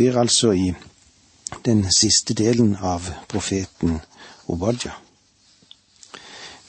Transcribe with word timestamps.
Vi 0.00 0.06
er 0.06 0.16
altså 0.16 0.52
i 0.52 0.70
den 1.64 1.82
siste 1.92 2.32
delen 2.34 2.70
av 2.80 3.04
profeten 3.28 3.98
Obadja. 4.48 4.94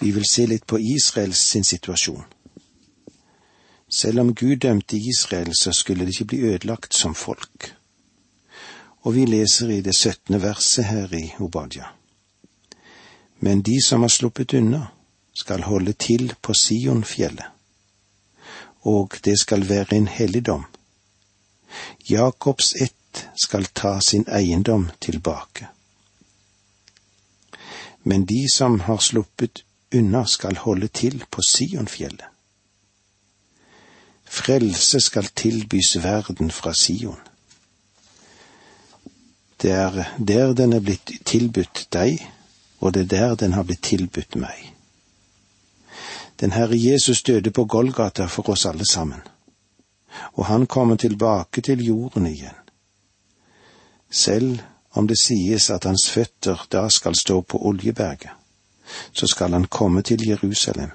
Vi 0.02 0.12
vil 0.12 0.28
se 0.28 0.44
litt 0.52 0.66
på 0.68 0.76
Israels 0.76 1.39
sin 1.54 1.63
situasjon. 1.63 2.25
Selv 3.88 4.25
om 4.25 4.33
Gud 4.36 4.57
dømte 4.67 4.99
Israel, 4.99 5.55
så 5.55 5.71
skulle 5.71 6.04
det 6.04 6.17
ikke 6.17 6.28
bli 6.33 6.41
ødelagt 6.52 6.94
som 6.94 7.15
folk. 7.15 7.71
Og 9.07 9.16
vi 9.16 9.25
leser 9.25 9.77
i 9.77 9.82
det 9.82 9.95
syttende 9.95 10.43
verset 10.43 10.91
her 10.91 11.16
i 11.16 11.25
Obadja. 11.39 11.88
Men 13.39 13.63
de 13.63 13.79
som 13.79 14.04
har 14.04 14.11
sluppet 14.11 14.59
unna, 14.59 14.89
skal 15.34 15.63
holde 15.63 15.93
til 15.93 16.34
på 16.41 16.54
Sionfjellet, 16.54 17.48
og 18.84 19.16
det 19.23 19.39
skal 19.39 19.70
være 19.70 19.95
en 19.95 20.07
helligdom. 20.07 20.66
Jakobs 22.09 22.75
ett 22.75 22.95
skal 23.36 23.66
ta 23.66 24.00
sin 24.02 24.25
eiendom 24.30 24.89
tilbake. 25.00 25.68
Men 28.04 28.25
de 28.25 28.46
som 28.50 28.79
har 28.79 28.97
sluppet 28.97 29.64
unna, 29.93 30.25
skal 30.25 30.56
holde 30.56 30.87
til 30.87 31.24
på 31.29 31.42
Sionfjellet. 31.42 32.25
Frelse 34.25 35.02
skal 35.02 35.28
tilbys 35.36 35.97
verden 36.03 36.52
fra 36.52 36.73
Sion. 36.73 37.20
Det 39.62 39.72
er 39.72 40.06
der 40.17 40.53
den 40.53 40.73
er 40.73 40.80
blitt 40.80 41.12
tilbudt 41.25 41.88
deg, 41.94 42.23
og 42.80 42.94
det 42.94 43.02
er 43.02 43.12
der 43.12 43.36
den 43.36 43.53
har 43.53 43.64
blitt 43.64 43.84
tilbudt 43.84 44.36
meg. 44.36 44.72
Den 46.39 46.52
Herre 46.52 46.80
Jesus 46.80 47.22
døde 47.22 47.52
på 47.52 47.66
Golgata 47.66 48.25
for 48.25 48.50
oss 48.50 48.66
alle 48.66 48.88
sammen, 48.92 49.22
og 50.34 50.45
han 50.45 50.66
kommer 50.66 50.95
tilbake 50.95 51.62
til 51.62 51.86
jorden 51.86 52.25
igjen. 52.25 52.61
Selv 54.11 54.59
om 54.92 55.08
det 55.08 55.17
sies 55.20 55.70
at 55.70 55.88
hans 55.88 56.09
føtter 56.11 56.66
da 56.72 56.89
skal 56.89 57.16
stå 57.16 57.42
på 57.42 57.62
Oljeberget, 57.67 58.31
så 59.14 59.28
skal 59.28 59.54
han 59.54 59.66
komme 59.72 60.02
til 60.02 60.28
Jerusalem, 60.28 60.92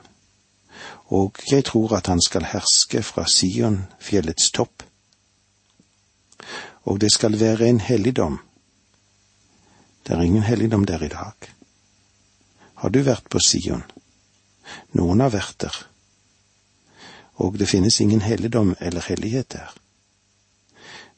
og 1.07 1.39
jeg 1.51 1.65
tror 1.65 1.97
at 1.97 2.07
han 2.07 2.21
skal 2.21 2.45
herske 2.45 3.03
fra 3.03 3.25
Sion, 3.27 3.87
fjellets 4.01 4.51
topp. 4.51 4.83
Og 6.85 7.01
det 7.01 7.13
skal 7.13 7.41
være 7.41 7.69
en 7.69 7.81
helligdom. 7.81 8.41
Det 10.07 10.15
er 10.15 10.23
ingen 10.23 10.43
helligdom 10.43 10.85
der 10.85 11.03
i 11.03 11.09
dag. 11.09 11.49
Har 12.75 12.89
du 12.89 13.01
vært 13.03 13.31
på 13.31 13.39
Sion? 13.39 13.83
Noen 14.93 15.21
har 15.21 15.33
vært 15.33 15.57
der. 15.63 15.77
Og 17.43 17.59
det 17.59 17.69
finnes 17.69 18.01
ingen 18.01 18.21
helligdom 18.21 18.75
eller 18.81 19.01
hellighet 19.09 19.53
der. 19.53 19.75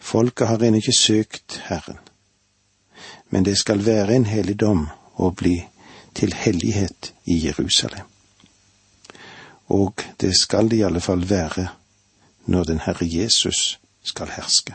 Folket 0.00 0.48
har 0.48 0.62
ennå 0.62 0.78
ikke 0.78 0.96
søkt 0.96 1.60
Herren. 1.68 1.98
Men 3.30 3.44
det 3.44 3.58
skal 3.58 3.84
være 3.84 4.16
en 4.16 4.27
helligdom 4.27 4.86
å 5.16 5.30
bli 5.30 5.58
til 6.14 6.32
hellighet 6.34 7.12
i 7.24 7.38
Jerusalem. 7.46 8.06
Og 9.69 10.02
det 10.16 10.32
skal 10.36 10.69
det 10.69 10.80
i 10.80 10.86
alle 10.86 11.00
fall 11.00 11.28
være 11.28 11.69
når 12.46 12.64
den 12.64 12.80
Herre 12.80 13.06
Jesus 13.06 13.78
skal 14.02 14.30
herske. 14.32 14.74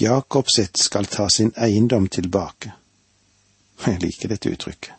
Jakobs 0.00 0.58
ett 0.58 0.76
skal 0.76 1.06
ta 1.06 1.28
sin 1.30 1.52
eiendom 1.56 2.08
tilbake. 2.08 2.72
Jeg 3.86 4.02
liker 4.02 4.28
dette 4.28 4.50
uttrykket. 4.50 4.94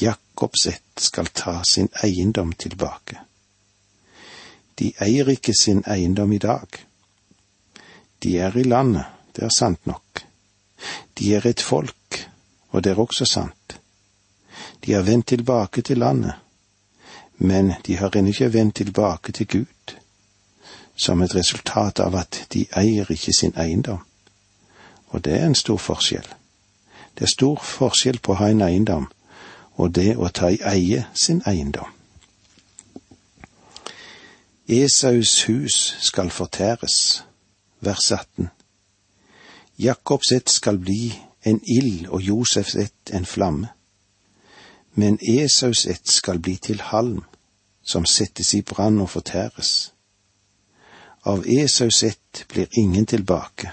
Jakobs 0.00 0.66
ett 0.66 0.98
skal 0.98 1.26
ta 1.26 1.62
sin 1.64 1.88
eiendom 2.02 2.52
tilbake. 2.52 3.20
De 4.74 4.92
eier 4.98 5.28
ikke 5.30 5.54
sin 5.54 5.84
eiendom 5.86 6.32
i 6.32 6.38
dag. 6.38 6.66
De 8.24 8.38
er 8.38 8.56
i 8.56 8.62
landet, 8.62 9.04
det 9.36 9.44
er 9.44 9.52
sant 9.52 9.86
nok. 9.86 10.24
De 11.18 11.34
er 11.34 11.46
et 11.46 11.60
folk, 11.60 12.30
og 12.70 12.84
det 12.84 12.92
er 12.92 13.00
også 13.00 13.24
sant. 13.24 13.76
De 14.84 14.92
har 14.92 15.02
vendt 15.02 15.26
tilbake 15.26 15.82
til 15.82 15.98
landet, 15.98 16.32
men 17.36 17.74
de 17.86 17.96
har 17.96 18.16
ennå 18.16 18.32
ikke 18.32 18.52
vendt 18.52 18.76
tilbake 18.76 19.32
til 19.32 19.46
Gud, 19.46 19.96
som 20.96 21.22
et 21.22 21.34
resultat 21.34 22.00
av 22.00 22.16
at 22.16 22.46
de 22.52 22.64
eier 22.76 23.10
ikke 23.10 23.32
sin 23.36 23.52
eiendom. 23.60 24.00
Og 25.12 25.24
det 25.24 25.36
er 25.36 25.46
en 25.46 25.54
stor 25.54 25.76
forskjell. 25.76 26.26
Det 27.14 27.28
er 27.28 27.34
stor 27.36 27.60
forskjell 27.60 28.18
på 28.18 28.32
å 28.32 28.40
ha 28.40 28.48
en 28.50 28.64
eiendom 28.64 29.10
og 29.76 29.92
det 29.94 30.16
å 30.16 30.30
ta 30.32 30.48
i 30.50 30.62
eie 30.64 31.04
sin 31.14 31.42
eiendom. 31.46 31.90
Esaus 34.64 35.42
hus 35.44 35.76
skal 36.00 36.30
fortæres, 36.30 37.22
vers 37.84 38.12
18. 38.12 38.48
Jakobs 39.76 40.32
ett 40.32 40.48
skal 40.48 40.78
bli 40.78 41.14
en 41.42 41.60
ild 41.64 42.06
og 42.06 42.22
Josefs 42.22 42.74
ett 42.74 43.10
en 43.10 43.26
flamme. 43.26 43.68
Men 44.94 45.18
Esaus 45.20 45.86
ett 45.86 46.06
skal 46.08 46.38
bli 46.38 46.56
til 46.56 46.80
halm, 46.80 47.24
som 47.82 48.06
settes 48.06 48.54
i 48.54 48.62
brann 48.62 49.00
og 49.00 49.10
fortæres. 49.10 49.92
Av 51.22 51.44
Esaus 51.46 52.02
ett 52.02 52.44
blir 52.48 52.68
ingen 52.78 53.06
tilbake. 53.06 53.72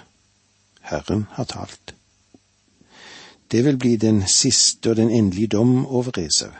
Herren 0.82 1.26
har 1.32 1.46
talt. 1.46 1.94
Det 3.52 3.66
vil 3.66 3.78
bli 3.78 3.96
den 3.96 4.28
siste 4.28 4.90
og 4.90 4.96
den 4.96 5.10
endelige 5.10 5.48
dom 5.48 5.86
over 5.86 6.20
Esau. 6.20 6.52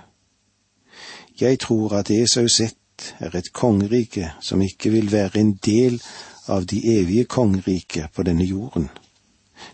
Jeg 1.42 1.60
tror 1.60 1.94
at 1.94 2.10
Esaus 2.10 2.60
ett 2.60 3.16
er 3.20 3.36
et 3.36 3.54
kongerike 3.54 4.34
som 4.42 4.62
ikke 4.62 4.92
vil 4.92 5.12
være 5.12 5.40
en 5.40 5.54
del 5.66 6.02
av 6.46 6.66
de 6.66 7.00
evige 7.00 7.26
kongeriket 7.26 8.14
på 8.14 8.24
denne 8.24 8.44
jorden, 8.44 8.90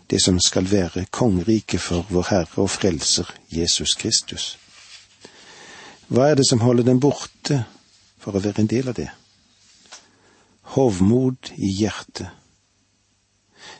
det 0.06 0.20
som 0.22 0.40
skal 0.40 0.70
være 0.70 1.06
kongeriket 1.10 1.80
for 1.80 2.06
vår 2.10 2.26
Herre 2.30 2.64
og 2.64 2.70
Frelser 2.70 3.30
Jesus 3.50 3.94
Kristus. 3.94 4.58
Hva 6.08 6.30
er 6.30 6.34
det 6.34 6.48
som 6.48 6.60
holder 6.60 6.84
dem 6.84 7.00
borte 7.00 7.64
for 8.20 8.36
å 8.36 8.42
være 8.44 8.64
en 8.64 8.70
del 8.70 8.88
av 8.88 8.96
det? 8.96 9.08
Hovmod 10.76 11.52
i 11.56 11.72
hjertet, 11.80 12.28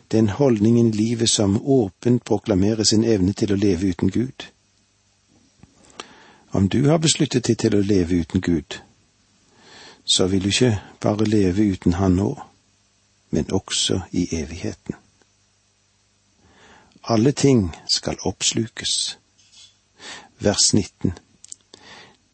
den 0.08 0.28
holdningen 0.28 0.90
livet 0.90 1.30
som 1.30 1.60
åpent 1.62 2.24
proklamerer 2.24 2.84
sin 2.84 3.04
evne 3.04 3.32
til 3.32 3.52
å 3.52 3.60
leve 3.60 3.92
uten 3.92 4.08
Gud. 4.10 4.48
Om 6.50 6.68
du 6.68 6.88
har 6.88 6.98
besluttet 6.98 7.44
deg 7.44 7.58
til 7.60 7.76
å 7.76 7.84
leve 7.84 8.22
uten 8.24 8.40
Gud, 8.40 8.80
så 10.04 10.26
vil 10.26 10.42
du 10.42 10.48
ikke 10.48 10.78
bare 11.00 11.28
leve 11.28 11.62
uten 11.62 11.98
Han 12.00 12.16
nå, 12.16 12.30
men 13.30 13.52
også 13.52 14.00
i 14.12 14.28
evigheten. 14.32 14.94
Alle 17.04 17.32
ting 17.32 17.76
skal 17.94 18.16
oppslukes. 18.22 19.18
Vers 20.38 20.74
19. 20.74 21.12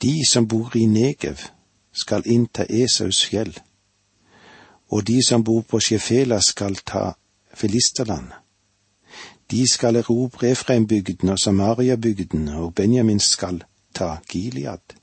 De 0.02 0.14
som 0.30 0.48
bor 0.48 0.76
i 0.76 0.86
Negev, 0.86 1.38
skal 1.92 2.22
innta 2.26 2.66
Esaus 2.68 3.24
fjell, 3.26 3.54
og 4.88 5.06
de 5.06 5.20
som 5.28 5.44
bor 5.44 5.62
på 5.62 5.80
Sjefela, 5.80 6.40
skal 6.40 6.76
ta 6.76 7.12
filisterland. 7.54 8.32
De 9.50 9.68
skal 9.70 9.96
erobre 9.96 10.50
Efraimbygdene 10.50 11.32
og 11.32 11.38
Samaria-bygden, 11.38 12.48
og 12.48 12.74
Benjamin 12.74 13.20
skal 13.20 13.64
ta 13.94 14.16
Gilead. 14.28 14.98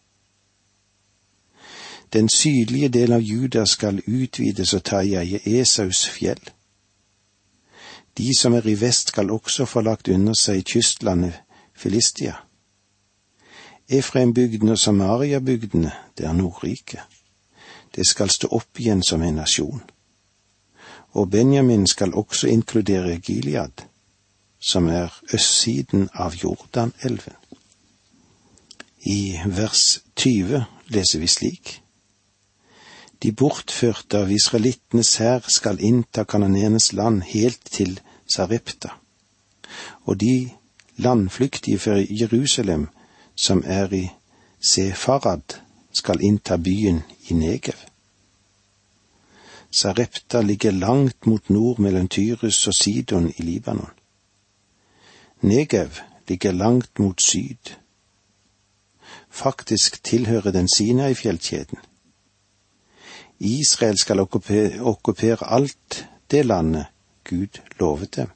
Den 2.13 2.29
sydlige 2.29 2.89
del 2.89 3.13
av 3.13 3.21
Juda 3.21 3.65
skal 3.65 4.01
utvides 4.07 4.73
og 4.73 4.83
ta 4.83 5.01
i 5.01 5.15
eie 5.15 5.39
Esaus 5.61 6.03
fjell. 6.09 6.41
De 8.17 8.33
som 8.35 8.53
er 8.53 8.67
i 8.67 8.75
vest 8.75 9.13
skal 9.13 9.31
også 9.31 9.65
få 9.65 9.81
lagt 9.81 10.09
under 10.11 10.35
seg 10.35 10.65
kystlandet 10.67 11.39
Filistia. 11.73 12.35
Efraim-bygdene 13.87 14.75
og 14.75 14.79
Samaria-bygdene, 14.79 15.91
det 16.17 16.27
er 16.27 16.33
Nordriket. 16.33 16.99
Det 17.95 18.07
skal 18.07 18.29
stå 18.29 18.47
opp 18.51 18.79
igjen 18.79 19.03
som 19.03 19.23
en 19.23 19.39
nasjon 19.39 19.81
og 21.13 21.31
Benjamin 21.31 21.87
skal 21.87 22.13
også 22.13 22.47
inkludere 22.47 23.19
Gilead, 23.19 23.71
som 24.59 24.87
er 24.87 25.21
østsiden 25.33 26.09
av 26.13 26.35
Jordanelven. 26.43 27.35
I 29.01 29.39
vers 29.45 29.99
20 30.15 30.63
leser 30.87 31.19
vi 31.19 31.27
slik. 31.27 31.80
De 33.21 33.31
bortførte 33.31 34.23
av 34.23 34.31
israelittenes 34.33 35.15
hær 35.21 35.45
skal 35.47 35.81
innta 35.81 36.23
kanonenes 36.25 36.91
land 36.97 37.21
helt 37.29 37.61
til 37.69 37.99
Sarepta, 38.25 38.95
og 40.09 40.17
de 40.19 40.49
landflyktige 40.97 41.79
fra 41.79 41.99
Jerusalem 42.09 42.87
som 43.35 43.63
er 43.65 43.93
i 43.93 44.09
Sefarad, 44.61 45.57
skal 45.93 46.21
innta 46.23 46.57
byen 46.57 47.01
i 47.29 47.33
Negev. 47.33 47.77
Sarepta 49.71 50.41
ligger 50.41 50.71
langt 50.71 51.25
mot 51.25 51.49
nord 51.49 51.79
mellom 51.79 52.07
Tyrus 52.07 52.67
og 52.67 52.73
Sidon 52.73 53.29
i 53.37 53.41
Libanon. 53.41 53.89
Negev 55.41 56.01
ligger 56.27 56.51
langt 56.51 56.99
mot 56.99 57.21
syd. 57.21 57.75
Faktisk 59.29 60.03
tilhører 60.03 60.51
den 60.51 60.67
Sinai-fjellkjeden. 60.67 61.77
Israel 63.41 63.97
skal 63.97 64.19
okkupere 64.21 65.47
alt 65.49 66.05
det 66.31 66.43
landet 66.45 66.85
Gud 67.23 67.57
lovet 67.79 68.15
dem. 68.15 68.29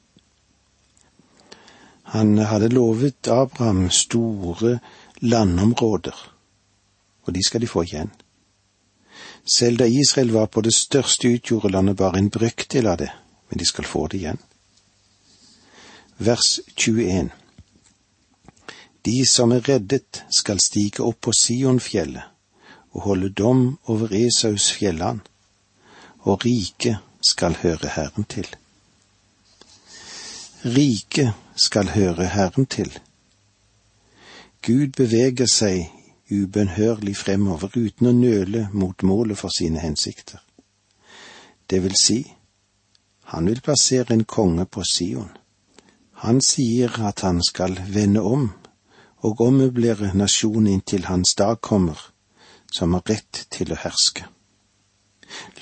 Han 2.02 2.38
hadde 2.38 2.68
lovet 2.68 3.28
Abraham 3.28 3.90
store 3.90 4.78
landområder, 5.20 6.34
og 7.22 7.34
de 7.34 7.42
skal 7.46 7.60
de 7.60 7.70
få 7.70 7.82
igjen. 7.86 8.10
Selv 9.46 9.78
da 9.78 9.86
Israel 9.86 10.32
var 10.32 10.46
på 10.46 10.60
det 10.60 10.74
største, 10.74 11.28
utgjorde 11.28 11.70
landet 11.70 11.96
bare 11.96 12.18
en 12.18 12.30
brøkdel 12.30 12.86
av 12.86 12.98
det, 12.98 13.10
men 13.48 13.58
de 13.58 13.66
skal 13.66 13.86
få 13.86 14.06
det 14.06 14.18
igjen. 14.18 14.38
Vers 16.18 16.60
21 16.76 17.30
De 19.06 19.20
som 19.30 19.52
er 19.52 19.68
reddet, 19.68 20.24
skal 20.30 20.58
stige 20.60 21.02
opp 21.06 21.20
på 21.20 21.32
Sionfjellet 21.32 22.35
og 22.96 23.02
holde 23.02 23.28
dom 23.28 23.78
over 23.84 24.08
Esaus 24.16 24.70
fjelland, 24.72 25.20
og 26.18 26.44
riket 26.44 26.96
skal 27.20 27.56
høre 27.60 27.90
Herren 27.92 28.24
til. 28.24 28.48
Riket 30.64 31.32
skal 31.56 31.88
høre 31.88 32.24
Herren 32.24 32.66
til. 32.66 32.98
Gud 34.66 34.96
beveger 34.96 35.46
seg 35.46 35.92
ubønnhørlig 36.32 37.16
fremover 37.20 37.76
uten 37.76 38.08
å 38.08 38.14
nøle 38.16 38.64
mot 38.72 39.04
målet 39.04 39.38
for 39.38 39.52
sine 39.52 39.84
hensikter. 39.84 40.40
Det 41.70 41.82
vil 41.84 42.00
si, 42.00 42.22
han 43.28 43.46
vil 43.46 43.60
plassere 43.60 44.16
en 44.16 44.24
konge 44.24 44.64
på 44.64 44.82
Sion. 44.88 45.30
Han 46.24 46.40
sier 46.40 46.96
at 47.04 47.20
han 47.20 47.44
skal 47.44 47.76
vende 47.92 48.24
om 48.24 48.50
og 49.26 49.40
ommøblere 49.40 50.14
nasjonen 50.16 50.72
inntil 50.72 51.10
hans 51.12 51.36
dag 51.36 51.60
kommer, 51.60 52.15
som 52.76 52.96
har 52.96 53.04
rett 53.08 53.46
til 53.56 53.72
å 53.72 53.80
herske. 53.80 54.26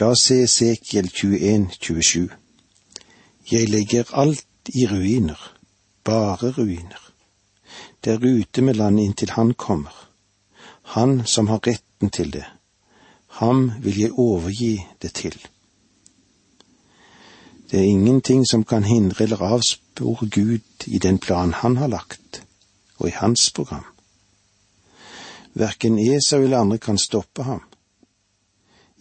La 0.00 0.10
oss 0.12 0.26
se 0.28 0.42
Esekiel 0.44 1.08
21, 1.08 1.68
27. 1.80 2.28
Jeg 3.50 3.70
legger 3.70 4.10
alt 4.12 4.74
i 4.74 4.86
ruiner, 4.90 5.40
bare 6.04 6.50
ruiner. 6.58 7.00
Det 8.04 8.16
er 8.16 8.26
ute 8.40 8.62
med 8.62 8.76
land 8.80 9.00
inntil 9.00 9.32
han 9.38 9.54
kommer 9.54 10.04
han 10.84 11.26
som 11.26 11.48
har 11.48 11.60
retten 11.66 12.10
til 12.10 12.30
det, 12.30 12.44
ham 13.40 13.72
vil 13.82 13.98
jeg 14.00 14.18
overgi 14.18 14.86
det 15.02 15.12
til. 15.12 15.36
Det 17.70 17.80
er 17.80 17.88
ingenting 17.88 18.44
som 18.46 18.64
kan 18.64 18.84
hindre 18.84 19.24
eller 19.24 19.42
avspore 19.42 20.28
Gud 20.28 20.86
i 20.86 20.98
den 20.98 21.18
plan 21.18 21.52
han 21.52 21.76
har 21.76 21.88
lagt, 21.88 22.42
og 22.98 23.08
i 23.08 23.16
hans 23.16 23.50
program. 23.50 23.84
Verken 25.54 25.98
Esau 25.98 26.42
eller 26.42 26.58
andre 26.58 26.78
kan 26.78 26.98
stoppe 26.98 27.46
ham. 27.46 27.62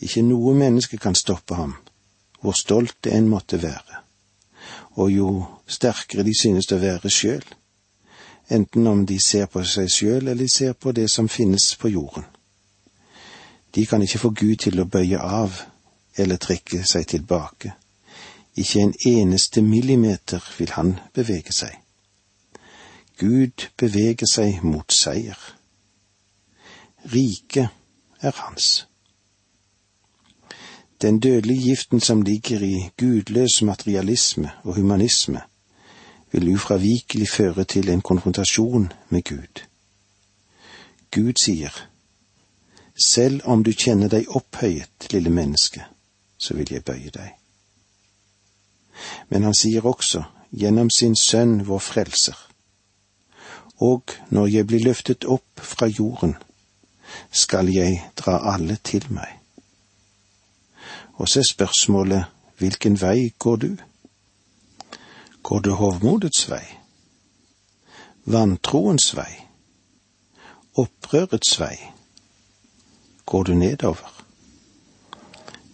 Ikke 0.02 0.22
noe 0.26 0.54
menneske 0.58 0.98
kan 0.98 1.16
stoppe 1.16 1.56
ham, 1.56 1.76
hvor 2.42 2.56
stolt 2.58 2.96
det 3.04 3.14
enn 3.16 3.30
måtte 3.32 3.62
være, 3.62 4.04
og 5.00 5.12
jo 5.12 5.28
sterkere 5.68 6.26
de 6.28 6.34
synes 6.38 6.72
å 6.72 6.82
være 6.82 7.10
sjøl 7.10 7.46
enten 8.50 8.88
om 8.88 9.06
de 9.06 9.18
ser 9.26 9.46
på 9.46 9.64
seg 9.66 9.90
sjøl 9.90 10.28
eller 10.28 10.44
de 10.44 10.50
ser 10.52 10.74
på 10.74 10.92
det 10.92 11.10
som 11.12 11.30
finnes 11.30 11.76
på 11.80 11.90
jorden. 11.94 12.26
De 13.74 13.86
kan 13.86 14.02
ikke 14.02 14.20
få 14.20 14.30
Gud 14.30 14.58
til 14.66 14.80
å 14.80 14.86
bøye 14.86 15.20
av 15.20 15.64
eller 16.18 16.38
trekke 16.38 16.84
seg 16.86 17.08
tilbake. 17.10 17.74
Ikke 18.56 18.84
en 18.84 18.94
eneste 19.10 19.64
millimeter 19.66 20.44
vil 20.58 20.76
han 20.76 21.00
bevege 21.14 21.54
seg. 21.54 21.80
Gud 23.18 23.70
beveger 23.78 24.30
seg 24.30 24.62
mot 24.64 24.94
seier. 24.94 25.38
Riket 27.06 27.68
er 28.22 28.32
hans. 28.32 28.88
Den 31.02 31.20
dødelige 31.20 31.62
giften 31.62 32.00
som 32.00 32.22
ligger 32.22 32.60
i 32.60 32.90
gudløs 32.98 33.62
materialisme 33.62 34.52
og 34.64 34.76
humanisme, 34.76 35.42
vil 36.32 36.54
ufravikelig 36.56 37.30
føre 37.30 37.64
til 37.64 37.90
en 37.90 38.02
konfrontasjon 38.02 38.94
med 39.10 39.24
Gud. 39.24 39.62
Gud 41.12 41.34
sier, 41.44 41.74
selv 43.06 43.42
om 43.44 43.64
du 43.64 43.72
kjenner 43.72 44.08
deg 44.10 44.30
opphøyet, 44.30 45.12
lille 45.12 45.30
menneske, 45.30 45.84
så 46.38 46.54
vil 46.58 46.72
jeg 46.72 46.86
bøye 46.86 47.12
deg. 47.14 47.36
Men 49.30 49.44
han 49.44 49.54
sier 49.54 49.86
også, 49.86 50.24
gjennom 50.52 50.90
sin 50.90 51.16
sønn 51.16 51.66
vår 51.68 51.80
frelser, 51.80 52.38
og 53.78 54.16
når 54.30 54.48
jeg 54.48 54.68
blir 54.68 54.86
løftet 54.86 55.26
opp 55.26 55.60
fra 55.60 55.88
jorden, 55.88 56.38
skal 57.31 57.69
jeg 57.74 58.01
dra 58.18 58.54
alle 58.54 58.77
til 58.83 59.06
meg. 59.13 59.39
Og 61.13 61.30
så 61.30 61.39
er 61.39 61.50
spørsmålet, 61.50 62.25
hvilken 62.57 63.01
vei 63.01 63.33
går 63.39 63.56
du? 63.56 63.77
Går 65.44 65.60
du 65.60 65.71
hovmodets 65.71 66.50
vei? 66.50 66.63
Vantroens 68.25 69.15
vei? 69.15 69.33
Opprørets 70.80 71.60
vei? 71.60 71.75
Går 73.25 73.44
du 73.44 73.54
nedover? 73.54 74.24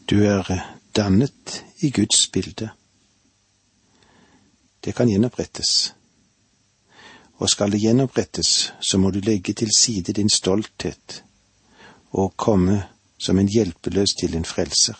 Du 0.09 0.23
er 0.23 0.75
dannet 0.95 1.65
i 1.79 1.91
Guds 1.91 2.27
bilde. 2.27 2.69
Det 4.85 4.95
kan 4.95 5.09
gjenopprettes. 5.09 5.93
Og 7.37 7.49
skal 7.49 7.71
det 7.71 7.81
gjenopprettes, 7.81 8.73
så 8.81 8.97
må 8.97 9.11
du 9.11 9.19
legge 9.19 9.53
til 9.53 9.69
side 9.77 10.13
din 10.13 10.29
stolthet 10.29 11.23
og 12.11 12.33
komme 12.37 12.83
som 13.19 13.39
en 13.39 13.47
hjelpeløs 13.47 14.15
til 14.19 14.35
en 14.35 14.45
frelser. 14.45 14.97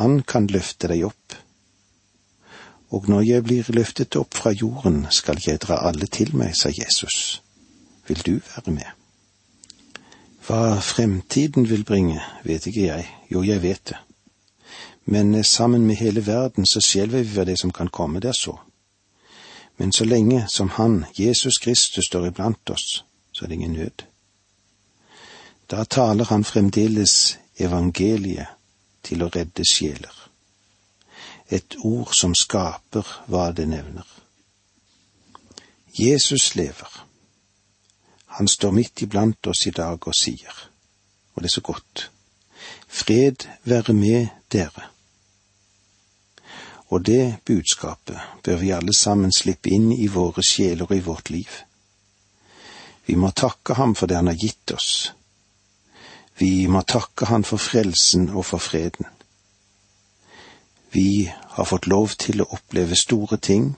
Han 0.00 0.22
kan 0.22 0.46
løfte 0.46 0.88
deg 0.88 1.04
opp 1.08 1.40
og 2.90 3.08
når 3.08 3.20
jeg 3.20 3.44
blir 3.46 3.66
løftet 3.70 4.16
opp 4.18 4.34
fra 4.34 4.50
jorden, 4.50 5.06
skal 5.10 5.38
jeg 5.46 5.60
dra 5.62 5.78
alle 5.88 6.06
til 6.10 6.34
meg, 6.36 6.56
sa 6.58 6.72
Jesus. 6.74 7.42
Vil 8.08 8.22
du 8.26 8.32
være 8.32 8.74
med? 8.74 8.88
Hva 10.46 10.80
fremtiden 10.82 11.68
vil 11.70 11.84
bringe, 11.86 12.18
vet 12.44 12.66
ikke 12.66 12.88
jeg, 12.88 13.06
jo, 13.30 13.44
jeg 13.46 13.62
vet 13.62 13.92
det. 13.92 13.98
Men 15.06 15.44
sammen 15.44 15.86
med 15.86 15.96
hele 15.96 16.26
verden 16.26 16.66
så 16.66 16.82
skjelver 16.82 17.22
vi 17.22 17.36
ved 17.36 17.46
det 17.46 17.58
som 17.60 17.70
kan 17.70 17.88
komme 17.88 18.20
der 18.20 18.34
så. 18.34 18.56
Men 19.78 19.92
så 19.92 20.04
lenge 20.04 20.44
som 20.48 20.68
Han, 20.68 21.04
Jesus 21.18 21.58
Kristus, 21.58 22.06
står 22.06 22.26
iblant 22.26 22.70
oss, 22.70 23.04
så 23.32 23.44
er 23.44 23.48
det 23.48 23.54
ingen 23.54 23.72
nød. 23.72 24.09
Da 25.70 25.84
taler 25.84 26.24
han 26.24 26.44
fremdeles 26.44 27.36
evangeliet 27.58 28.56
til 29.06 29.22
å 29.22 29.30
redde 29.30 29.64
sjeler 29.66 30.20
et 31.50 31.76
ord 31.82 32.14
som 32.14 32.34
skaper 32.34 33.06
hva 33.30 33.50
det 33.52 33.66
nevner. 33.70 34.06
Jesus 35.98 36.54
lever. 36.54 36.90
Han 38.38 38.48
står 38.48 38.72
midt 38.72 39.02
iblant 39.02 39.46
oss 39.50 39.66
i 39.66 39.74
dag 39.74 39.98
og 40.06 40.14
sier, 40.14 40.54
og 41.34 41.42
det 41.42 41.50
er 41.50 41.56
så 41.56 41.64
godt, 41.66 42.04
fred 42.86 43.48
være 43.66 43.94
med 43.98 44.28
dere. 44.52 44.86
Og 46.90 47.02
det 47.06 47.42
budskapet 47.46 48.18
bør 48.44 48.56
vi 48.62 48.70
alle 48.74 48.94
sammen 48.94 49.34
slippe 49.34 49.70
inn 49.74 49.90
i 49.92 50.06
våre 50.10 50.42
sjeler 50.46 50.86
og 50.86 50.96
i 50.96 51.04
vårt 51.06 51.30
liv. 51.30 51.50
Vi 53.06 53.18
må 53.18 53.30
takke 53.34 53.74
ham 53.74 53.94
for 53.98 54.06
det 54.06 54.18
han 54.18 54.30
har 54.30 54.38
gitt 54.38 54.74
oss. 54.74 55.10
Vi 56.40 56.66
må 56.66 56.80
takke 56.88 57.28
han 57.28 57.44
for 57.44 57.60
frelsen 57.60 58.30
og 58.30 58.46
for 58.48 58.62
freden. 58.64 59.06
Vi 60.92 61.30
har 61.56 61.68
fått 61.68 61.86
lov 61.86 62.16
til 62.18 62.40
å 62.40 62.48
oppleve 62.56 62.96
store 62.96 63.36
ting 63.36 63.74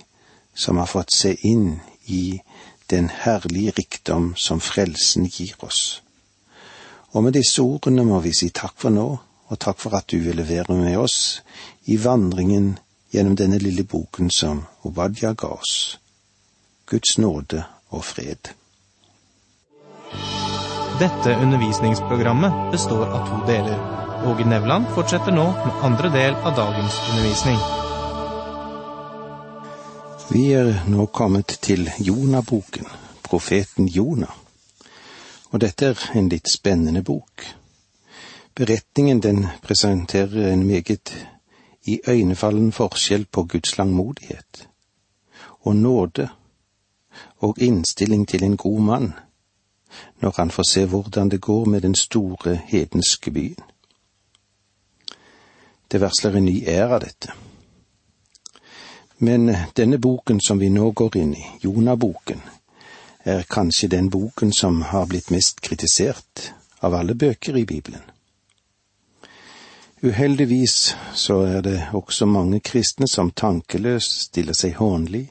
som 0.54 0.78
har 0.78 0.86
fått 0.86 1.12
se 1.12 1.34
inn 1.42 1.80
i 2.06 2.38
den 2.92 3.10
herlige 3.24 3.74
rikdom 3.78 4.32
som 4.36 4.60
frelsen 4.60 5.26
gir 5.26 5.56
oss. 5.66 6.02
Og 7.12 7.26
med 7.26 7.34
disse 7.36 7.62
ordene 7.62 8.06
må 8.06 8.22
vi 8.24 8.32
si 8.36 8.52
takk 8.54 8.78
for 8.78 8.94
nå, 8.94 9.08
og 9.50 9.60
takk 9.60 9.82
for 9.82 9.98
at 9.98 10.08
du 10.08 10.22
ville 10.22 10.46
være 10.48 10.78
med 10.78 10.96
oss 10.96 11.42
i 11.90 11.98
vandringen 12.00 12.76
gjennom 13.12 13.36
denne 13.36 13.58
lille 13.60 13.84
boken 13.84 14.30
som 14.30 14.64
Obadja 14.88 15.34
ga 15.34 15.52
oss. 15.58 15.98
Guds 16.86 17.18
nåde 17.18 17.64
og 17.90 18.04
fred. 18.04 18.54
Dette 20.98 21.36
undervisningsprogrammet 21.42 22.72
består 22.72 23.06
av 23.06 23.28
to 23.28 23.46
deler. 23.46 23.78
Åge 24.26 24.44
Nevland 24.44 24.86
fortsetter 24.94 25.32
nå 25.32 25.44
med 25.44 25.72
andre 25.82 26.08
del 26.08 26.34
av 26.34 26.56
dagens 26.56 26.98
undervisning. 27.10 27.56
Vi 30.30 30.44
er 30.52 30.82
nå 30.88 31.06
kommet 31.06 31.56
til 31.64 31.90
Jonaboken, 31.98 32.86
profeten 33.22 33.88
Jona. 33.88 34.28
Og 35.50 35.60
dette 35.64 35.90
er 35.90 36.04
en 36.14 36.28
litt 36.28 36.52
spennende 36.52 37.02
bok. 37.02 37.48
Beretningen 38.54 39.20
den 39.20 39.46
presenterer 39.64 40.52
en 40.52 40.66
meget 40.68 41.16
iøynefallen 41.88 42.72
forskjell 42.72 43.24
på 43.26 43.48
Guds 43.48 43.78
langmodighet 43.78 44.66
og 45.62 45.76
nåde 45.76 46.28
og 47.40 47.58
innstilling 47.58 48.28
til 48.28 48.44
en 48.44 48.56
god 48.56 48.80
mann 48.80 49.12
når 50.20 50.34
han 50.36 50.50
får 50.50 50.68
se 50.68 50.84
hvordan 50.86 51.28
det 51.28 51.40
går 51.40 51.64
med 51.64 51.82
den 51.82 51.94
store 51.94 52.56
hedenske 52.66 53.30
byen. 53.30 53.64
Det 55.92 56.00
varsler 56.00 56.36
en 56.36 56.44
ny 56.44 56.62
æra, 56.66 56.98
dette. 56.98 57.32
Men 59.18 59.56
denne 59.76 59.98
boken 59.98 60.40
som 60.40 60.58
vi 60.58 60.68
nå 60.68 60.90
går 60.90 61.16
inn 61.16 61.34
i, 61.36 61.44
Jonaboken, 61.64 62.40
er 63.24 63.44
kanskje 63.50 63.88
den 63.88 64.08
boken 64.10 64.52
som 64.52 64.82
har 64.82 65.06
blitt 65.06 65.30
mest 65.30 65.60
kritisert 65.60 66.48
av 66.80 66.94
alle 66.94 67.14
bøker 67.14 67.56
i 67.56 67.64
Bibelen. 67.64 68.02
Uheldigvis 70.02 70.96
så 71.14 71.36
er 71.46 71.60
det 71.62 71.76
også 71.94 72.26
mange 72.26 72.58
kristne 72.60 73.06
som 73.06 73.30
tankeløst 73.30 74.24
stiller 74.24 74.56
seg 74.58 74.74
hånlig 74.80 75.28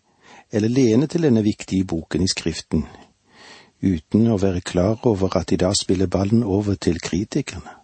eller 0.51 0.71
lene 0.71 1.07
til 1.11 1.27
denne 1.27 1.43
viktige 1.43 1.83
boken 1.83 2.23
i 2.23 2.29
Skriften, 2.31 2.85
uten 3.81 4.27
å 4.31 4.38
være 4.38 4.61
klar 4.61 5.00
over 5.09 5.38
at 5.38 5.50
de 5.50 5.57
da 5.57 5.71
spiller 5.77 6.07
ballen 6.07 6.43
over 6.43 6.75
til 6.75 7.00
kritikerne. 7.01 7.77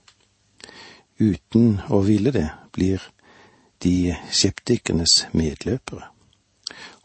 Uten 1.20 1.80
å 1.90 2.04
ville 2.06 2.32
det 2.32 2.50
blir 2.74 3.02
de 3.84 4.16
skeptikernes 4.32 5.26
medløpere. 5.34 6.12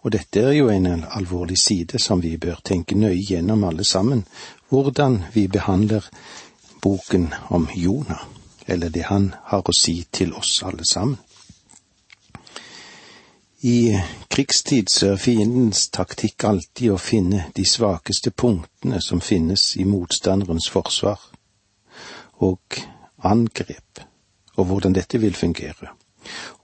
Og 0.03 0.13
dette 0.13 0.43
er 0.43 0.57
jo 0.57 0.69
en 0.69 1.05
alvorlig 1.05 1.57
side 1.61 2.01
som 2.03 2.21
vi 2.21 2.37
bør 2.37 2.61
tenke 2.65 2.99
nøye 2.99 3.23
gjennom 3.23 3.65
alle 3.65 3.85
sammen, 3.85 4.25
hvordan 4.69 5.23
vi 5.33 5.47
behandler 5.49 6.09
boken 6.83 7.29
om 7.55 7.69
Jonah 7.75 8.27
eller 8.67 8.91
det 8.91 9.07
han 9.07 9.33
har 9.45 9.63
å 9.67 9.75
si 9.77 10.03
til 10.11 10.35
oss 10.39 10.63
alle 10.67 10.85
sammen. 10.89 11.19
I 13.65 14.01
krigstid 14.29 14.89
så 14.91 15.13
er 15.13 15.21
fiendens 15.23 15.85
taktikk 15.95 16.45
alltid 16.49 16.91
å 16.91 16.99
finne 16.99 17.45
de 17.55 17.63
svakeste 17.63 18.33
punktene 18.35 18.99
som 19.01 19.21
finnes 19.23 19.77
i 19.79 19.85
motstanderens 19.87 20.67
forsvar, 20.67 21.21
og 22.43 22.79
angrep, 23.23 24.03
og 24.59 24.67
hvordan 24.67 24.97
dette 24.97 25.21
vil 25.23 25.39
fungere, 25.39 25.93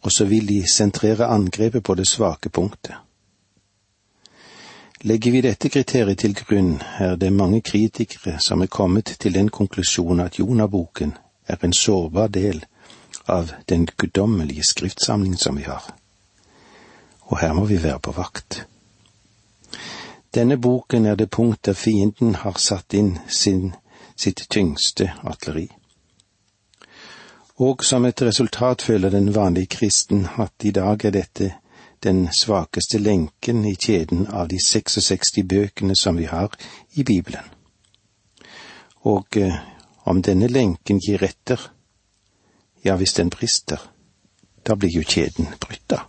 og 0.03 0.11
så 0.13 0.27
vil 0.27 0.49
de 0.49 0.65
sentrere 0.67 1.29
angrepet 1.31 1.87
på 1.87 1.95
det 1.95 2.09
svake 2.11 2.51
punktet. 2.51 2.99
Legger 5.07 5.37
vi 5.37 5.45
dette 5.47 5.71
kriteriet 5.71 6.19
til 6.19 6.35
grunn, 6.35 6.81
er 6.99 7.15
det 7.15 7.31
mange 7.31 7.63
kritikere 7.63 8.41
som 8.43 8.67
er 8.67 8.73
kommet 8.81 9.15
til 9.23 9.39
den 9.39 9.55
konklusjon 9.55 10.27
at 10.27 10.41
Jonaboken 10.43 11.15
er 11.47 11.63
en 11.63 11.73
sårbar 11.73 12.35
del 12.35 12.65
av 13.31 13.55
den 13.71 13.87
guddommelige 13.87 14.67
skriftsamling 14.67 15.39
som 15.39 15.63
vi 15.63 15.71
har. 15.71 15.87
Og 17.29 17.39
her 17.39 17.53
må 17.53 17.65
vi 17.69 17.83
være 17.83 18.01
på 18.01 18.13
vakt. 18.17 18.67
Denne 20.35 20.59
boken 20.61 21.07
er 21.07 21.15
det 21.15 21.31
punkt 21.31 21.65
der 21.65 21.73
fienden 21.73 22.35
har 22.35 22.59
satt 22.61 22.95
inn 22.95 23.19
sin, 23.29 23.75
sitt 24.17 24.47
tyngste 24.51 25.13
artilleri. 25.25 25.69
Og 27.59 27.85
som 27.85 28.05
et 28.05 28.23
resultat 28.23 28.83
føler 28.83 29.11
den 29.11 29.35
vanlige 29.35 29.67
kristen 29.67 30.29
at 30.39 30.53
i 30.65 30.71
dag 30.71 31.05
er 31.05 31.11
dette 31.11 31.55
den 32.03 32.29
svakeste 32.33 32.99
lenken 32.99 33.65
i 33.65 33.75
kjeden 33.75 34.27
av 34.27 34.49
de 34.49 34.61
66 34.63 35.43
bøkene 35.45 35.97
som 35.97 36.17
vi 36.17 36.29
har 36.31 36.55
i 36.95 37.03
Bibelen. 37.03 37.45
Og 39.03 39.37
eh, 39.37 39.57
om 40.05 40.23
denne 40.23 40.47
lenken 40.47 41.01
gir 41.03 41.25
etter, 41.25 41.61
ja, 42.85 42.95
hvis 42.97 43.17
den 43.19 43.31
brister, 43.31 43.83
da 44.67 44.75
blir 44.75 44.95
jo 44.95 45.03
kjeden 45.03 45.51
brytta. 45.61 46.05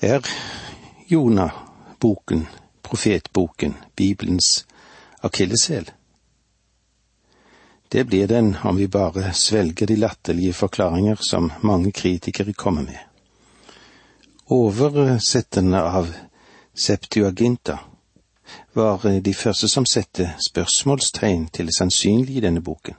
Er 0.00 0.22
Jonah-boken, 1.08 2.46
profetboken, 2.82 3.74
Bibelens 3.96 4.66
akilleshæl? 5.22 5.90
Det 7.88 8.04
blir 8.06 8.26
den 8.26 8.56
om 8.64 8.76
vi 8.76 8.86
bare 8.86 9.32
svelger 9.32 9.86
de 9.86 9.96
latterlige 9.96 10.52
forklaringer 10.52 11.14
som 11.14 11.52
mange 11.62 11.92
kritikere 11.92 12.52
kommer 12.52 12.82
med. 12.82 12.98
Oversetterne 14.46 15.80
av 15.82 16.14
Septuaginta 16.74 17.78
var 18.74 19.20
de 19.20 19.34
første 19.34 19.68
som 19.68 19.86
satte 19.86 20.30
spørsmålstegn 20.50 21.48
til 21.48 21.66
det 21.66 21.74
sannsynlige 21.74 22.38
i 22.38 22.40
denne 22.40 22.62
boken. 22.62 22.94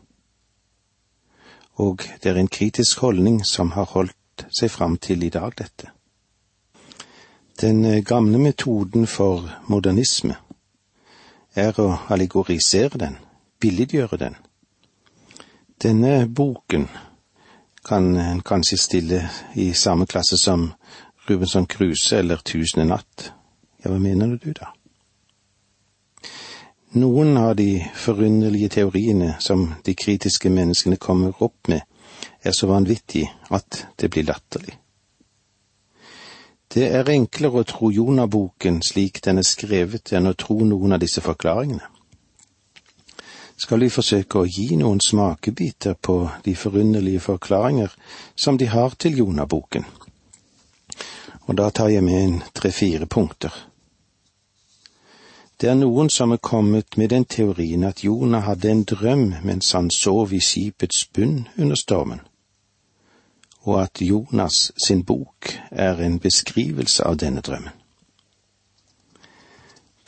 Og 1.73 2.03
det 2.23 2.31
er 2.31 2.35
en 2.35 2.51
kritisk 2.51 2.99
holdning 2.99 3.45
som 3.45 3.71
har 3.71 3.85
holdt 3.85 4.45
seg 4.51 4.71
fram 4.71 4.97
til 4.97 5.23
i 5.23 5.29
dag, 5.29 5.55
dette. 5.57 5.98
Den 7.61 7.85
eh, 7.85 8.03
gamle 8.03 8.37
metoden 8.37 9.07
for 9.07 9.49
modernisme 9.67 10.37
er 11.59 11.75
å 11.81 11.89
allegorisere 12.07 13.01
den, 13.01 13.17
billiggjøre 13.59 14.19
den. 14.21 14.37
Denne 15.83 16.13
boken 16.27 16.87
kan 17.83 18.15
en 18.15 18.41
kanskje 18.47 18.79
stille 18.79 19.21
i 19.59 19.73
samme 19.73 20.07
klasse 20.07 20.39
som 20.39 20.69
Rubensson 21.27 21.67
Kruse 21.67 22.21
eller 22.23 22.39
Tusende 22.47 22.87
natt. 22.93 23.31
Ja, 23.83 23.91
hva 23.91 23.99
mener 23.99 24.37
du 24.39 24.53
da? 24.55 24.71
Noen 26.95 27.35
av 27.37 27.57
de 27.59 27.83
forunderlige 27.93 28.71
teoriene 28.79 29.35
som 29.43 29.73
de 29.85 29.93
kritiske 29.99 30.49
menneskene 30.49 30.97
kommer 30.97 31.43
opp 31.43 31.67
med, 31.67 31.83
er 32.41 32.55
så 32.55 32.71
vanvittig 32.71 33.27
at 33.51 33.85
det 33.99 34.09
blir 34.09 34.31
latterlig. 34.31 34.79
Det 36.69 36.85
er 36.93 37.07
enklere 37.09 37.63
å 37.63 37.65
tro 37.65 37.87
Jonah-boken 37.89 38.83
slik 38.85 39.23
den 39.25 39.41
er 39.41 39.47
skrevet, 39.47 40.11
enn 40.13 40.29
å 40.29 40.35
tro 40.37 40.59
noen 40.61 40.93
av 40.93 41.01
disse 41.01 41.23
forklaringene. 41.25 41.87
Skal 43.59 43.81
vi 43.81 43.89
forsøke 43.89 44.39
å 44.39 44.45
gi 44.47 44.77
noen 44.77 45.01
smakebiter 45.01 45.97
på 45.97 46.19
de 46.45 46.53
forunderlige 46.55 47.23
forklaringer 47.25 47.95
som 48.35 48.57
de 48.61 48.69
har 48.69 48.93
til 49.01 49.17
Jonah-boken? 49.17 49.87
Og 51.49 51.57
da 51.57 51.71
tar 51.73 51.89
jeg 51.89 52.05
med 52.05 52.21
en 52.21 52.37
tre-fire 52.53 53.09
punkter. 53.09 53.51
Det 55.59 55.67
er 55.73 55.75
noen 55.75 56.13
som 56.13 56.31
er 56.31 56.39
kommet 56.39 56.95
med 57.01 57.09
den 57.09 57.25
teorien 57.25 57.83
at 57.83 58.03
Jonah 58.05 58.45
hadde 58.45 58.69
en 58.69 58.85
drøm 58.87 59.25
mens 59.43 59.73
han 59.73 59.89
sov 59.91 60.31
i 60.37 60.39
skipets 60.39 61.07
bunn 61.11 61.47
under 61.57 61.75
stormen, 61.75 62.21
og 63.69 63.81
at 63.83 64.01
Jonas 64.01 64.71
sin 64.87 65.03
bok 65.05 65.51
er 65.71 66.01
en 66.01 66.19
beskrivelse 66.19 67.05
av 67.05 67.17
denne 67.21 67.41
drømmen. 67.41 67.75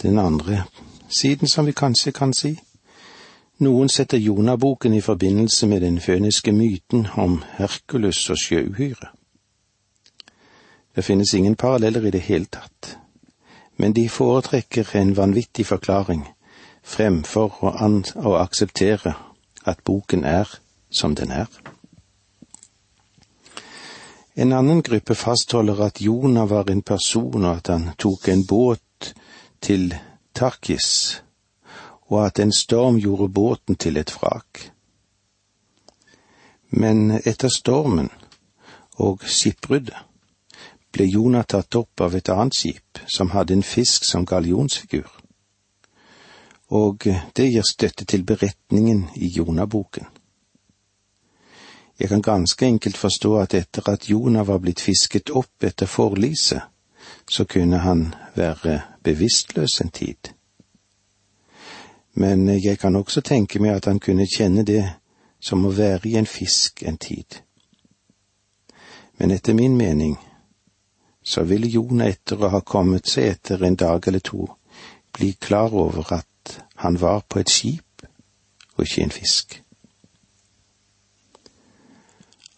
Den 0.01 0.19
andre 0.19 0.63
siden, 1.09 1.47
som 1.47 1.65
vi 1.65 1.71
kanskje 1.71 2.11
kan 2.11 2.33
si, 2.33 2.55
noen 3.61 3.89
setter 3.89 4.17
Jonaboken 4.17 4.93
i 4.93 5.01
forbindelse 5.01 5.67
med 5.67 5.81
den 5.81 5.99
føniske 6.01 6.51
myten 6.51 7.07
om 7.15 7.43
Herkules 7.57 8.29
og 8.29 8.37
sjøuhyret. 8.37 9.13
Det 10.95 11.05
finnes 11.05 11.33
ingen 11.33 11.55
paralleller 11.55 12.07
i 12.07 12.11
det 12.11 12.21
hele 12.21 12.45
tatt 12.45 12.97
men 13.81 13.93
de 13.93 14.09
foretrekker 14.09 14.95
en 14.95 15.15
vanvittig 15.17 15.65
forklaring 15.65 16.27
fremfor 16.85 17.55
å, 17.65 17.71
å 18.29 18.33
akseptere 18.37 19.15
at 19.65 19.81
boken 19.85 20.25
er 20.25 20.49
som 20.93 21.15
den 21.17 21.31
er. 21.33 21.47
En 24.35 24.53
annen 24.53 24.81
gruppe 24.81 25.15
fastholder 25.15 25.81
at 25.83 26.01
Jonah 26.01 26.49
var 26.49 26.69
en 26.71 26.81
person, 26.81 27.45
og 27.45 27.55
at 27.55 27.67
han 27.67 27.89
tok 27.99 28.27
en 28.27 28.45
båt 28.47 29.13
til 29.61 29.91
Tarkis, 30.33 31.23
og 32.07 32.25
at 32.25 32.39
en 32.39 32.53
storm 32.53 32.99
gjorde 32.99 33.29
båten 33.29 33.75
til 33.75 33.97
et 33.97 34.13
vrak. 34.15 34.71
Men 36.69 37.11
etter 37.11 37.51
stormen 37.51 38.09
og 38.95 39.25
skipbruddet 39.27 39.99
ble 40.91 41.07
Jonah 41.07 41.43
tatt 41.43 41.75
opp 41.75 42.03
av 42.03 42.15
et 42.15 42.31
annet 42.31 42.55
skip 42.55 43.03
som 43.11 43.31
hadde 43.35 43.57
en 43.57 43.67
fisk 43.67 44.07
som 44.07 44.25
gallionsfigur. 44.25 45.11
Og 46.71 47.03
det 47.35 47.49
gir 47.51 47.67
støtte 47.67 48.07
til 48.07 48.23
beretningen 48.23 49.09
i 49.15 49.27
Jonah-boken. 49.27 50.07
Jeg 52.01 52.09
kan 52.09 52.21
ganske 52.21 52.65
enkelt 52.65 52.97
forstå 52.97 53.35
at 53.37 53.53
etter 53.53 53.89
at 53.89 54.09
Jonah 54.09 54.47
var 54.47 54.57
blitt 54.57 54.81
fisket 54.81 55.29
opp 55.29 55.63
etter 55.63 55.85
forliset, 55.85 56.61
så 57.29 57.45
kunne 57.45 57.77
han 57.77 58.15
være 58.35 58.79
bevisstløs 59.03 59.81
en 59.81 59.89
tid. 59.89 60.31
Men 62.13 62.49
jeg 62.49 62.79
kan 62.79 62.95
også 62.95 63.21
tenke 63.21 63.61
meg 63.61 63.75
at 63.75 63.85
han 63.85 63.99
kunne 63.99 64.25
kjenne 64.25 64.65
det 64.65 64.81
som 65.39 65.65
å 65.65 65.75
være 65.77 66.09
i 66.09 66.17
en 66.17 66.25
fisk 66.25 66.81
en 66.83 66.97
tid. 66.97 67.37
Men 69.19 69.31
etter 69.31 69.53
min 69.53 69.77
mening 69.77 70.17
så 71.23 71.45
ville 71.45 71.69
Jonah 71.69 72.09
etter 72.09 72.41
å 72.41 72.49
ha 72.49 72.65
kommet 72.65 73.05
seg 73.05 73.29
etter 73.35 73.61
en 73.61 73.77
dag 73.77 74.07
eller 74.07 74.25
to 74.25 74.47
bli 75.13 75.35
klar 75.37 75.69
over 75.69 76.13
at 76.17 76.61
han 76.81 76.97
var 76.97 77.21
på 77.29 77.39
et 77.39 77.49
skip 77.49 78.07
og 78.73 78.87
ikke 78.87 79.03
en 79.03 79.13
fisk. 79.13 79.61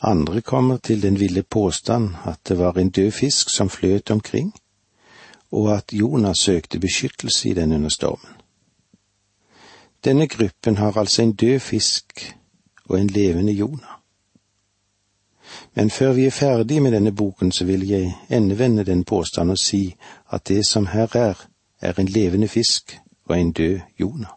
Andre 0.06 0.42
kommer 0.42 0.78
til 0.78 1.02
den 1.02 1.20
ville 1.20 1.44
påstand 1.44 2.10
at 2.26 2.40
det 2.48 2.58
var 2.58 2.74
en 2.78 2.90
død 2.90 3.12
fisk 3.12 3.50
som 3.50 3.70
fløt 3.70 4.12
omkring, 4.12 4.54
og 5.52 5.78
at 5.78 5.94
Jonas 5.94 6.38
søkte 6.38 6.80
beskyttelse 6.80 7.50
i 7.50 7.54
den 7.54 7.74
under 7.74 7.90
stormen. 7.90 8.36
Denne 10.04 10.28
gruppen 10.28 10.78
har 10.78 10.98
altså 10.98 11.22
en 11.22 11.34
død 11.34 11.60
fisk 11.60 12.36
og 12.90 13.00
en 13.00 13.08
levende 13.08 13.54
Jonah. 13.54 13.90
Men 15.74 15.90
før 15.90 16.14
vi 16.14 16.26
er 16.26 16.32
ferdig 16.32 16.82
med 16.82 16.92
denne 16.92 17.16
boken, 17.16 17.52
så 17.52 17.66
vil 17.66 17.88
jeg 17.88 18.14
endevende 18.30 18.84
den 18.84 19.04
påstand 19.04 19.52
og 19.52 19.58
si 19.58 19.96
at 20.32 20.48
det 20.48 20.66
som 20.68 20.88
her 20.88 21.16
er, 21.16 21.48
er 21.82 22.00
en 22.00 22.08
levende 22.08 22.48
fisk 22.48 23.00
og 23.26 23.40
en 23.40 23.52
død 23.52 23.80
Jonah. 24.00 24.32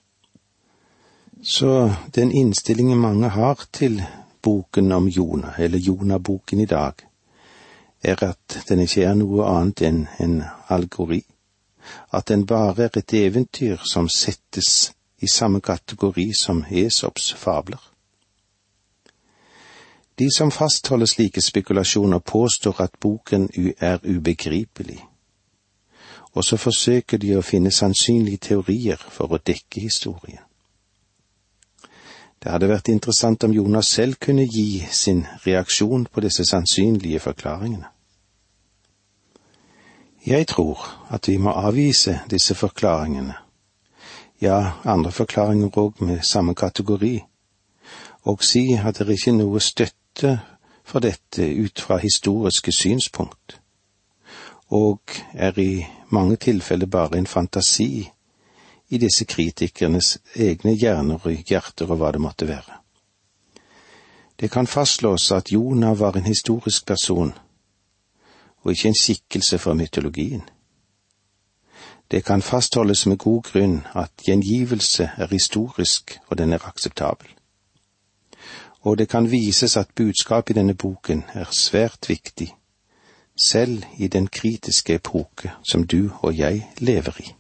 Så 1.43 1.95
den 2.15 2.33
innstillingen 2.33 2.99
mange 2.99 3.29
har 3.29 3.67
til 3.73 4.03
boken 4.43 4.93
om 4.93 5.09
Jonah, 5.09 5.61
eller 5.61 5.79
Jonaboken 5.79 6.61
i 6.61 6.67
dag, 6.67 6.93
er 8.03 8.23
at 8.25 8.59
den 8.69 8.81
ikke 8.81 9.03
er 9.03 9.15
noe 9.15 9.47
annet 9.49 9.83
enn 9.83 10.05
en 10.21 10.43
algori, 10.69 11.25
at 12.13 12.29
den 12.29 12.47
bare 12.47 12.85
er 12.85 12.99
et 12.99 13.15
eventyr 13.15 13.83
som 13.85 14.09
settes 14.09 14.93
i 15.19 15.27
samme 15.27 15.61
kategori 15.61 16.33
som 16.33 16.65
Esops 16.71 17.33
fabler. 17.35 17.83
De 20.19 20.31
som 20.37 20.51
fastholder 20.51 21.07
slike 21.07 21.41
spekulasjoner, 21.41 22.19
påstår 22.19 22.81
at 22.81 22.91
boken 23.01 23.51
er 23.81 23.99
ubegripelig, 24.05 25.05
og 26.33 26.45
så 26.45 26.57
forsøker 26.57 27.19
de 27.19 27.37
å 27.37 27.45
finne 27.45 27.71
sannsynlige 27.71 28.45
teorier 28.49 29.01
for 29.11 29.33
å 29.33 29.41
dekke 29.41 29.81
historien. 29.81 30.46
Det 32.43 32.53
hadde 32.53 32.69
vært 32.69 32.89
interessant 32.93 33.45
om 33.45 33.53
Jonas 33.53 33.89
selv 33.97 34.19
kunne 34.21 34.45
gi 34.47 34.87
sin 34.91 35.25
reaksjon 35.47 36.07
på 36.13 36.21
disse 36.21 36.45
sannsynlige 36.45 37.21
forklaringene. 37.21 37.89
Jeg 40.27 40.47
tror 40.47 40.83
at 41.11 41.29
vi 41.29 41.37
må 41.37 41.51
avvise 41.51 42.21
disse 42.31 42.55
forklaringene, 42.55 43.35
ja, 44.41 44.73
andre 44.85 45.13
forklaringer 45.13 45.79
òg 45.79 46.03
med 46.03 46.23
samme 46.23 46.55
kategori, 46.55 47.21
og 48.23 48.43
si 48.45 48.75
at 48.75 48.99
det 48.99 49.07
er 49.07 49.13
ikke 49.15 49.37
noe 49.37 49.61
støtte 49.63 50.41
for 50.85 51.01
dette 51.01 51.47
ut 51.47 51.81
fra 51.81 51.97
historiske 52.03 52.73
synspunkt, 52.73 53.61
og 54.69 55.01
er 55.33 55.59
i 55.59 55.87
mange 56.11 56.37
tilfeller 56.37 56.87
bare 56.87 57.19
en 57.19 57.27
fantasi 57.27 58.11
i 58.89 58.99
disse 58.99 59.25
kritikernes 59.25 60.19
egne 60.35 60.75
hjerner 60.75 61.21
og 61.23 61.33
hjerter 61.33 61.91
og 61.91 62.01
hva 62.01 62.13
det 62.13 62.21
måtte 62.21 62.49
være. 62.49 62.81
Det 64.41 64.51
kan 64.51 64.67
fastslås 64.67 65.31
at 65.33 65.53
Jonah 65.53 65.99
var 65.99 66.17
en 66.17 66.27
historisk 66.27 66.87
person, 66.87 67.33
og 68.63 68.71
ikke 68.71 68.89
en 68.89 69.01
skikkelse 69.01 69.59
fra 69.59 69.75
mytologien. 69.75 70.43
Det 72.11 72.25
kan 72.25 72.43
fastholdes 72.43 73.07
med 73.07 73.19
god 73.19 73.43
grunn 73.43 73.87
at 73.95 74.11
gjengivelse 74.27 75.11
er 75.17 75.27
historisk, 75.27 76.19
og 76.29 76.39
den 76.39 76.53
er 76.53 76.69
akseptabel. 76.69 77.29
Og 78.81 78.99
det 78.99 79.09
kan 79.09 79.31
vises 79.31 79.77
at 79.77 79.89
budskapet 79.95 80.57
i 80.57 80.59
denne 80.59 80.75
boken 80.75 81.25
er 81.35 81.51
svært 81.51 82.09
viktig, 82.09 82.55
selv 83.51 83.83
i 83.99 84.09
den 84.09 84.27
kritiske 84.27 84.95
epoke 84.95 85.53
som 85.71 85.87
du 85.87 86.11
og 86.23 86.39
jeg 86.39 86.71
lever 86.79 87.21
i. 87.21 87.35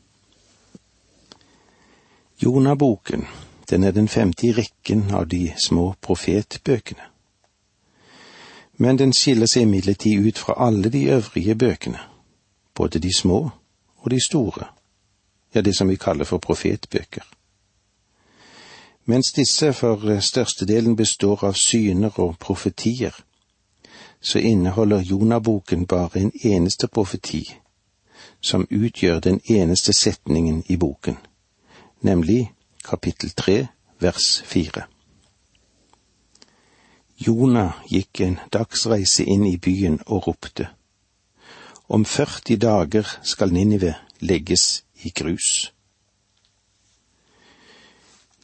Jonaboken, 2.42 3.24
den 3.70 3.84
er 3.84 3.90
den 3.90 4.08
femte 4.08 4.46
i 4.46 4.52
rekken 4.52 5.10
av 5.14 5.28
de 5.28 5.52
små 5.56 5.94
profetbøkene. 6.02 7.02
Men 8.76 8.98
den 8.98 9.12
skiller 9.16 9.48
seg 9.48 9.64
imidlertid 9.64 10.26
ut 10.26 10.38
fra 10.38 10.54
alle 10.66 10.90
de 10.92 11.04
øvrige 11.04 11.54
bøkene, 11.54 11.98
både 12.74 12.98
de 12.98 13.12
små 13.18 13.38
og 13.96 14.10
de 14.10 14.20
store, 14.20 14.66
ja, 15.54 15.60
det 15.60 15.76
som 15.76 15.88
vi 15.88 15.96
kaller 15.96 16.24
for 16.24 16.38
profetbøker. 16.38 17.24
Mens 19.04 19.32
disse 19.32 19.72
for 19.72 20.20
størstedelen 20.20 20.96
består 20.96 21.44
av 21.44 21.54
syner 21.54 22.20
og 22.20 22.36
profetier, 22.38 23.16
så 24.20 24.38
inneholder 24.38 25.00
Jonaboken 25.00 25.86
bare 25.86 26.20
en 26.20 26.32
eneste 26.42 26.88
profeti, 26.88 27.56
som 28.40 28.68
utgjør 28.70 29.20
den 29.20 29.40
eneste 29.48 29.92
setningen 29.92 30.64
i 30.68 30.76
boken 30.76 31.16
nemlig 32.06 32.52
kapittel 32.84 33.30
tre, 33.34 33.66
vers 34.00 34.42
fire. 34.46 34.86
Jonah 37.18 37.80
gikk 37.88 38.20
en 38.20 38.36
dagsreise 38.52 39.24
inn 39.24 39.46
i 39.48 39.56
byen 39.56 39.98
og 40.06 40.26
ropte. 40.28 40.68
Om 41.88 42.04
40 42.04 42.58
dager 42.60 43.08
skal 43.22 43.52
Ninive 43.52 43.94
legges 44.20 44.84
i 45.04 45.10
grus. 45.10 45.72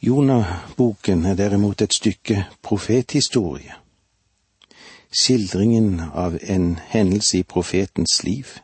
Jonah-boken 0.03 1.25
er 1.25 1.35
derimot 1.35 1.81
et 1.81 1.93
stykke 1.93 2.45
profethistorie. 2.61 3.77
Skildringen 5.13 5.99
av 5.99 6.39
en 6.41 6.79
hendelse 6.91 7.37
i 7.39 7.43
profetens 7.43 8.23
liv 8.23 8.57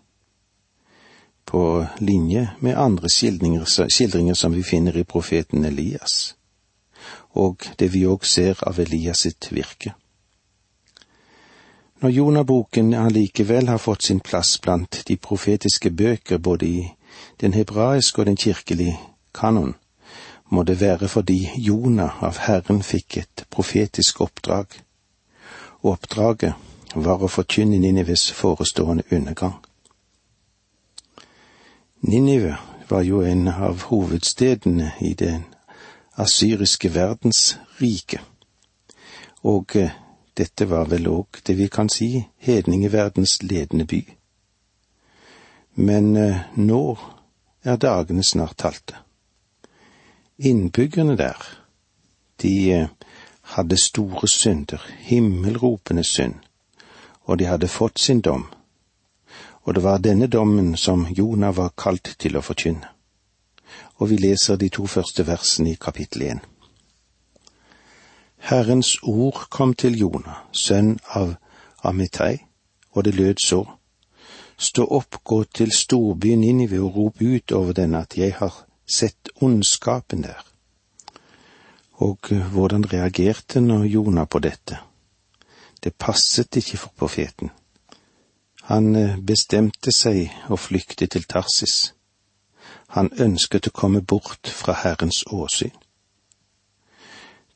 på 1.49 1.85
linje 1.97 2.49
med 2.59 2.77
andre 2.77 3.09
skildringer, 3.09 3.65
skildringer 3.89 4.33
som 4.33 4.53
vi 4.53 4.63
finner 4.63 4.97
i 4.97 5.03
profeten 5.03 5.65
Elias, 5.65 6.35
og 7.33 7.65
det 7.79 7.87
vi 7.93 8.03
òg 8.05 8.25
ser 8.25 8.59
av 8.69 8.77
Elias 8.79 9.23
sitt 9.25 9.47
virke. 9.49 9.95
Når 12.01 12.09
Jonaboken 12.09 12.93
allikevel 12.93 13.67
har 13.67 13.81
fått 13.81 14.05
sin 14.05 14.19
plass 14.19 14.59
blant 14.61 15.01
de 15.07 15.17
profetiske 15.17 15.89
bøker 15.89 16.37
både 16.37 16.65
i 16.65 16.83
den 17.41 17.57
hebraiske 17.57 18.21
og 18.21 18.29
den 18.29 18.37
kirkelige 18.37 18.99
kanon, 19.33 19.73
må 20.49 20.63
det 20.63 20.77
være 20.81 21.07
fordi 21.07 21.49
Jonah 21.57 22.23
av 22.23 22.37
Herren 22.45 22.83
fikk 22.83 23.17
et 23.17 23.45
profetisk 23.49 24.21
oppdrag, 24.21 24.67
og 25.81 25.91
oppdraget 25.97 26.53
var 26.95 27.25
å 27.25 27.31
forkynne 27.31 27.81
Ninives 27.81 28.29
forestående 28.31 29.03
undergang. 29.11 29.57
Ninive 32.01 32.57
var 32.87 33.01
jo 33.01 33.21
en 33.21 33.47
av 33.47 33.81
hovedstedene 33.83 34.91
i 35.01 35.13
den 35.13 35.43
asyriske 36.15 36.93
verdensriket, 36.95 38.21
og 39.43 39.75
eh, 39.75 39.91
dette 40.37 40.67
var 40.69 40.87
vel 40.87 41.09
òg 41.11 41.41
det 41.47 41.57
vi 41.59 41.67
kan 41.67 41.91
si 41.91 42.23
hedningeverdens 42.39 43.41
ledende 43.43 43.83
by. 43.85 43.99
Men 45.75 46.15
eh, 46.15 46.45
nå 46.55 46.83
er 47.63 47.75
dagene 47.75 48.23
snart 48.23 48.55
talte. 48.63 48.95
Innbyggerne 50.39 51.17
der, 51.19 51.35
de 52.41 52.53
eh, 52.77 52.87
hadde 53.57 53.77
store 53.77 54.27
synder, 54.27 54.79
himmelropende 55.03 56.03
synd, 56.07 56.39
og 57.27 57.39
de 57.39 57.51
hadde 57.51 57.67
fått 57.67 57.99
sin 57.99 58.23
dom 58.23 58.47
og 59.69 59.75
det 59.75 59.83
var 59.83 59.97
denne 60.01 60.27
dommen 60.27 60.77
som 60.77 61.03
Jonah 61.17 61.53
var 61.53 61.75
kalt 61.77 62.15
til 62.17 62.39
å 62.39 62.41
forkynne. 62.41 62.87
Og 64.01 64.09
vi 64.09 64.15
leser 64.17 64.57
de 64.57 64.69
to 64.73 64.87
første 64.89 65.27
versene 65.27 65.75
i 65.75 65.77
kapittel 65.77 66.23
én. 66.25 66.39
Herrens 68.49 68.95
ord 69.03 69.43
kom 69.53 69.75
til 69.77 69.99
Jonah, 69.99 70.39
sønn 70.51 70.95
av 71.13 71.35
Amitei, 71.85 72.39
og 72.97 73.05
det 73.05 73.13
lød 73.13 73.43
så. 73.45 73.59
Stå 74.57 74.87
opp, 74.89 75.21
gå 75.23 75.43
til 75.53 75.69
storbyen 75.69 76.41
Ninive 76.41 76.81
og 76.81 76.97
rop 76.97 77.21
ut 77.21 77.51
over 77.51 77.77
den 77.77 77.93
at 77.93 78.17
jeg 78.17 78.39
har 78.41 78.63
sett 78.89 79.29
ondskapen 79.37 80.25
der. 80.25 80.41
Og 82.01 82.33
hvordan 82.55 82.89
reagerte 82.89 83.61
nå 83.61 83.83
Jonah 83.83 84.25
på 84.25 84.41
dette? 84.41 84.81
Det 85.83 85.93
passet 85.93 86.57
ikke 86.57 86.77
for 86.87 86.97
profeten. 86.97 87.53
Han 88.69 88.95
eh, 88.95 89.17
bestemte 89.17 89.89
seg 89.89 90.29
å 90.53 90.57
flykte 90.57 91.07
til 91.09 91.23
Tarsis. 91.25 91.95
Han 92.93 93.09
ønsket 93.17 93.69
å 93.69 93.73
komme 93.73 94.01
bort 94.05 94.49
fra 94.53 94.75
Herrens 94.83 95.23
åsyn. 95.33 95.73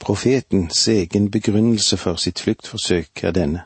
Profetens 0.02 0.88
egen 0.89 1.30
begrunnelse 1.32 1.99
for 2.02 2.17
sitt 2.17 2.41
fluktforsøk 2.41 3.21
er 3.30 3.36
denne. 3.38 3.62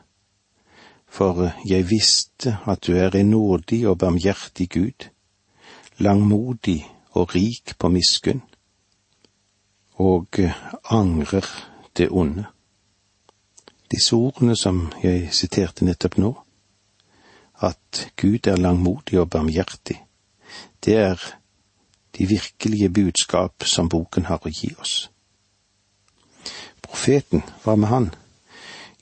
For 1.08 1.46
eh, 1.46 1.62
jeg 1.64 1.86
visste 1.88 2.58
at 2.68 2.84
du 2.84 2.98
er 3.00 3.16
en 3.16 3.30
nådig 3.32 3.80
og 3.88 3.96
barmhjertig 4.02 4.68
Gud, 4.74 5.08
langmodig 6.04 6.82
og 7.16 7.32
rik 7.34 7.78
på 7.78 7.88
miskunn, 7.88 8.42
og 9.96 10.36
eh, 10.38 10.52
angrer 10.84 11.48
det 11.96 12.10
onde. 12.12 12.44
Disse 13.88 14.20
ordene 14.20 14.52
som 14.56 14.84
jeg 15.00 15.32
siterte 15.32 15.88
nettopp 15.88 16.20
nå, 16.20 16.34
at 17.60 18.10
Gud 18.16 18.46
er 18.46 18.56
langmodig 18.56 19.20
og 19.20 19.30
barmhjertig. 19.30 20.02
Det 20.84 20.96
er 20.96 21.18
de 22.18 22.26
virkelige 22.26 22.88
budskap 22.88 23.64
som 23.64 23.88
boken 23.88 24.24
har 24.24 24.42
å 24.42 24.52
gi 24.52 24.72
oss. 24.80 25.10
Profeten, 26.82 27.42
hva 27.64 27.76
med 27.76 27.88
han? 27.88 28.10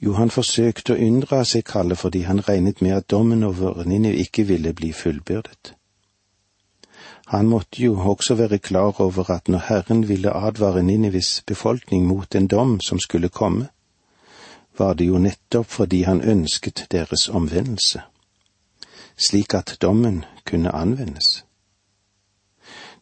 Jo, 0.03 0.13
han 0.19 0.31
forsøkte 0.31 0.93
å 0.93 1.01
unndra 1.01 1.45
seg 1.45 1.65
kallet 1.65 1.99
fordi 1.99 2.27
han 2.29 2.43
regnet 2.49 2.83
med 2.85 2.97
at 2.97 3.11
dommen 3.11 3.45
over 3.45 3.85
Ninive 3.85 4.21
ikke 4.27 4.45
ville 4.49 4.75
bli 4.77 4.93
fullbyrdet. 4.93 5.73
Han 7.27 7.49
måtte 7.49 7.83
jo 7.83 7.97
også 7.99 8.35
være 8.39 8.59
klar 8.59 9.01
over 9.01 9.31
at 9.31 9.49
når 9.49 9.65
Herren 9.69 10.09
ville 10.09 10.31
advare 10.31 10.83
Ninives 10.83 11.43
befolkning 11.47 12.07
mot 12.07 12.35
en 12.35 12.47
dom 12.47 12.81
som 12.81 13.01
skulle 13.01 13.29
komme, 13.29 13.69
var 14.79 14.95
det 14.95 15.09
jo 15.09 15.19
nettopp 15.19 15.67
fordi 15.67 16.03
han 16.03 16.21
ønsket 16.21 16.87
deres 16.93 17.29
omvendelse, 17.29 18.03
slik 19.17 19.55
at 19.55 19.77
dommen 19.83 20.25
kunne 20.45 20.75
anvendes. 20.75 21.45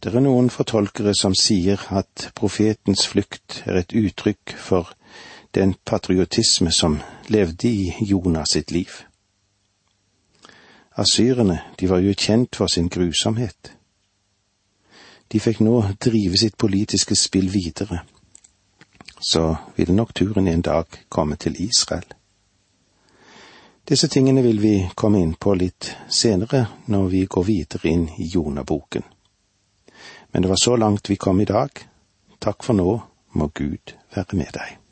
Det 0.03 0.15
er 0.15 0.21
noen 0.21 0.51
fortolkere 0.53 1.15
som 1.17 1.35
sier 1.35 1.81
at 1.97 2.31
profetens 2.37 3.07
flukt 3.09 3.63
er 3.65 3.81
et 3.81 3.95
uttrykk 3.97 4.53
for 4.61 4.91
den 5.55 5.75
patriotisme 5.87 6.73
som 6.73 6.99
levde 7.29 7.69
i 7.69 7.93
Jonas 8.01 8.53
sitt 8.53 8.71
liv. 8.71 8.91
Asyrene, 10.97 11.61
de 11.81 11.89
var 11.91 11.99
jo 11.99 12.15
kjent 12.15 12.57
for 12.57 12.67
sin 12.67 12.89
grusomhet. 12.89 13.73
De 15.33 15.41
fikk 15.41 15.63
nå 15.65 15.81
drive 16.05 16.39
sitt 16.39 16.59
politiske 16.59 17.17
spill 17.19 17.49
videre. 17.51 18.05
Så 19.19 19.57
ville 19.77 19.95
nok 19.95 20.15
turen 20.15 20.49
en 20.49 20.63
dag 20.63 20.87
komme 21.09 21.37
til 21.37 21.57
Israel. 21.59 22.05
Disse 23.85 24.09
tingene 24.09 24.43
vil 24.43 24.61
vi 24.61 24.91
komme 24.95 25.21
inn 25.21 25.35
på 25.37 25.53
litt 25.61 25.91
senere 26.09 26.63
når 26.89 27.09
vi 27.13 27.25
går 27.29 27.45
videre 27.45 27.91
inn 27.91 28.07
i 28.17 28.31
Jonaboken. 28.33 29.05
Men 30.33 30.43
det 30.43 30.49
var 30.49 30.63
så 30.63 30.77
langt 30.77 31.11
vi 31.11 31.17
kom 31.21 31.41
i 31.41 31.45
dag. 31.45 31.69
Takk 32.41 32.65
for 32.65 32.75
nå, 32.75 32.95
må 33.37 33.51
Gud 33.53 33.93
være 34.17 34.41
med 34.41 34.57
deg. 34.57 34.84